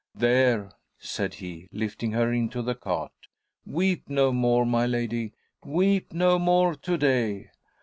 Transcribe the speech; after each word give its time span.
"There," 0.15 0.71
said 0.97 1.35
he, 1.35 1.67
lifting 1.71 2.13
her 2.13 2.33
into 2.33 2.63
the 2.63 2.73
cart. 2.73 3.11
"'Weep 3.67 4.09
no 4.09 4.31
more, 4.31 4.65
my 4.65 4.87
lady, 4.87 5.33
weep 5.63 6.11
no 6.11 6.39
more 6.39 6.73
to 6.73 6.97
day!' 6.97 7.51